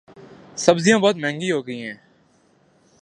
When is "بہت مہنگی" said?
0.99-1.51